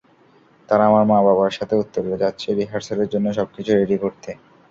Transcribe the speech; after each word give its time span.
তারা 0.69 0.83
আমার 0.89 1.03
মা-বাবার 1.11 1.51
সাথে 1.57 1.75
উত্তরে 1.83 2.21
যাচ্ছে 2.23 2.47
রিহার্সালের 2.53 3.11
জন্য 3.13 3.27
সবকিছু 3.37 3.71
রেডি 3.73 3.97
করতে। 4.03 4.29